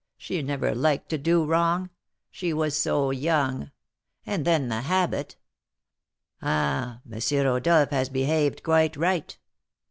[0.17, 1.91] she never liked to do wrong,
[2.31, 3.69] she was so young!
[4.25, 5.35] And then the habit!
[6.41, 7.19] Ah, M.
[7.45, 9.37] Rodolph has behaved quite right!"